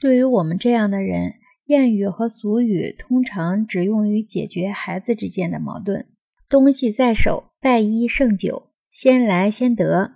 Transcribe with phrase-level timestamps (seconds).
[0.00, 1.34] 对于我们这样的人，
[1.66, 6.06] 谚语和俗语通常只用于解决孩子之间的矛盾。
[6.48, 10.12] 东西在手，拜一胜九，先来先得，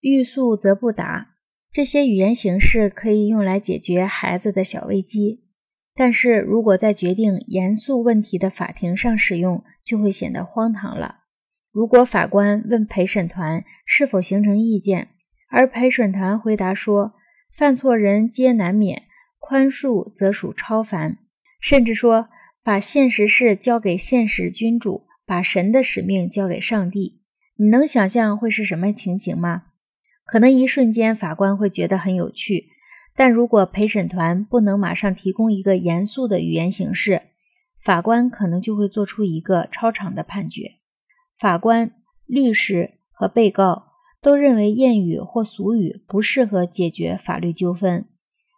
[0.00, 1.36] 欲速则不达。
[1.72, 5.44] 这些语言形式可以用来解决孩子的小危机，
[5.94, 11.20] 但是如果在决定严肃问题的法庭上使用，就会显得荒唐了。
[11.70, 15.10] 如果法官问陪审团是否形成意见，
[15.48, 17.12] 而陪审团回答说
[17.56, 19.04] 犯错人皆难免。
[19.48, 21.16] 宽恕则属超凡，
[21.58, 22.28] 甚至说
[22.62, 27.22] 把现实事交给现实君主，把神的使命交给上帝。
[27.56, 29.62] 你能想象会是什么情形吗？
[30.26, 32.66] 可能一瞬间法官会觉得很有趣，
[33.16, 37.22] 但如果陪审团不能马上提供一个严肃的语言形式，
[37.82, 40.72] 法官可能就会做出一个超长的判决。
[41.38, 41.92] 法官、
[42.26, 48.04] 律师和被告都认为谚语或俗语不适合解决法律纠纷。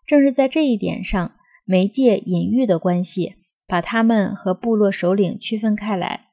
[0.07, 1.33] 正是在这一点上，
[1.65, 3.37] 媒介隐喻的关系
[3.67, 6.29] 把他们和部落首领区分开来。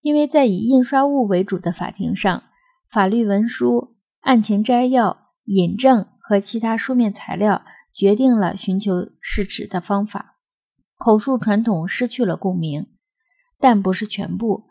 [0.00, 2.44] 因为在以印刷物为主的法庭上，
[2.90, 10.36] 法律文书、案情摘要、引证和其他书面材料决定了寻求事实的方法。
[10.96, 12.86] 口述传统失去了共鸣，
[13.58, 14.64] 但不是全部。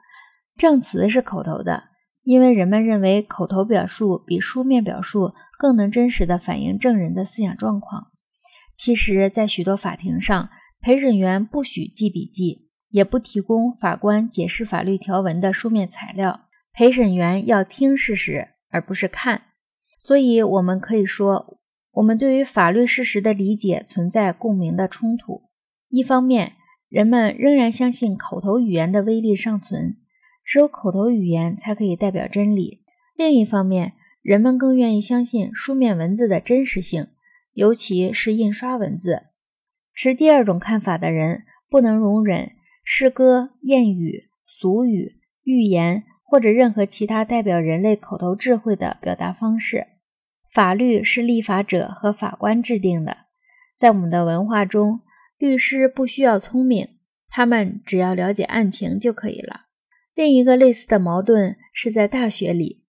[0.57, 1.83] 证词是口头的，
[2.23, 8.11] 因为人们认为口头表述比书面表述更能真实地反映证人的思想状况。
[8.77, 16.41] 其实，在许多法庭上，陪审员不许记笔记，也不提供法官解释法律条文的书面材料。
[16.71, 19.41] 陪审员要听事实，而不是看。
[19.97, 21.59] 所以，我们可以说，
[21.93, 25.49] 我们对于法律事实的理解存在共鸣的冲突。
[25.89, 26.53] 一方面，
[26.87, 29.97] 人们仍然相信口头语言的威力尚存，
[30.45, 32.83] 只有口头语言才可以代表真理；
[33.15, 37.07] 另一方面，人们更愿意相信书面文字的真实性。
[37.57, 39.23] 尤其是印刷文字，
[39.91, 41.41] 持第二种看法的人
[41.71, 42.51] 不能容忍
[42.83, 49.87] 诗歌、谚语、俗语、寓言或者任何其他代表人类口头智慧的表达方式。
[50.53, 53.17] 法律是立法者和法官制定的，
[53.75, 54.99] 在我们的文化中，
[55.39, 56.87] 律师不需要聪明，
[57.27, 59.61] 他们只要了解案情就可以了。
[60.13, 62.83] 另一个类似的矛盾是在大学里，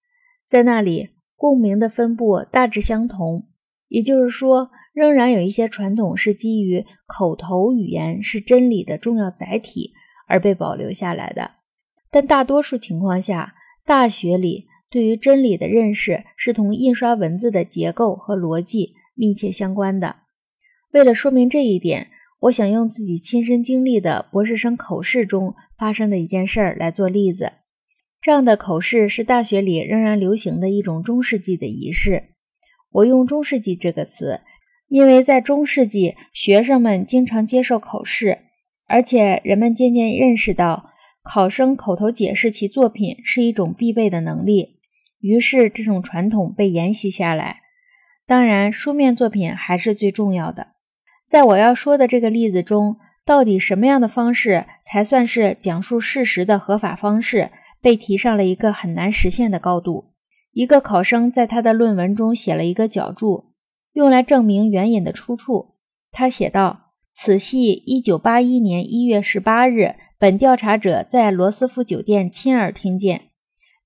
[0.47, 3.48] 在那里共鸣的分布大致相同。
[3.89, 9.93] 也就是说，仍然有一些传统是基于口头语言是真理的重要载体
[10.27, 11.53] 而被保留下来的，
[12.11, 13.55] 但大多数情况下，
[13.87, 20.17] 大学里对于真理的认识是同印刷文字的结构和逻辑密切相关的。
[20.93, 22.09] 为了说明这一点，
[22.41, 27.53] 我想用自己亲身经历的博士生口试中发生的一件事儿来做例子。
[28.21, 32.25] 这样的口试是大学里仍然流行的一种中世纪的仪式。
[32.91, 34.41] 我用“中世纪”这个词，
[34.89, 38.39] 因为在中世纪，学生们经常接受口试，
[38.87, 40.91] 而且人们渐渐认识到，
[41.23, 44.79] 考生口头解释其作品是一种必备的能力。
[45.21, 47.61] 于是，这种传统被沿袭下来。
[48.27, 50.69] 当然，书面作品还是最重要的。
[51.27, 57.51] 在我要说的这个例子中，到底什么样的方式才算是讲述事实的合法方式，
[57.83, 60.05] 被提上了一个很难实现的高度。
[60.53, 63.53] 一个考生在他的论文中写了一个脚注，
[63.93, 65.77] 用来证明援引的出处。
[66.11, 73.29] 他写道：“此系一九八一年一月十八日，本调查者在罗斯福酒店亲耳听见。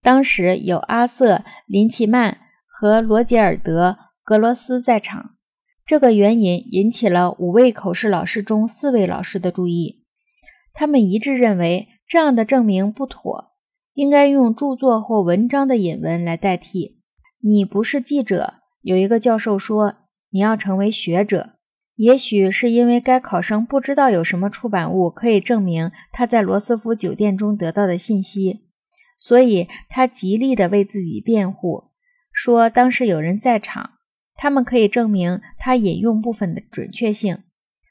[0.01, 1.37] 当时有阿瑟·
[1.67, 3.91] 林奇曼和罗杰尔德·
[4.25, 5.37] 格罗斯在场。
[5.85, 10.05] 这个援引引起了五位口试老师中四位老师的注意，
[10.73, 13.52] 他们一致认为这样的证明不妥。”
[13.95, 17.01] 应该用著作或文章的引文来代替。
[17.41, 18.55] 你不是记者。
[18.81, 19.95] 有一个教授说
[20.31, 21.51] ：“你要成为学者。”
[21.97, 28.63] 也许是因为该考生不知道有什么出版物可以证明他在罗斯福酒店中得到的信息，
[29.19, 31.91] 所以他极力地为自己辩护，
[32.33, 33.91] 说当时有人在场，
[34.35, 37.39] 他们可以证明他引用部分的准确性。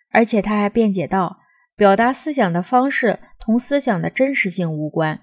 [0.10, 1.38] 而且他还辩解道
[1.78, 5.22] ：“表达思想的方式同思想的真实性无关。”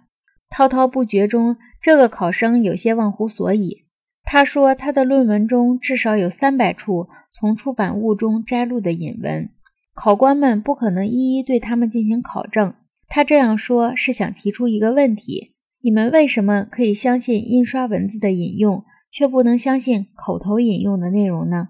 [0.50, 3.84] 滔滔不绝中，这个考生有些忘乎所以。
[4.24, 9.48] 他说，他的论文中至少有三百处从出版物中摘录的引文，
[9.94, 12.74] 考官们不可能一一对他们进行考证。
[13.08, 21.68] 他这样说是想提出一个问题：你们为什么可以相信印刷文字的引用，却不能相信口头引用的内容呢？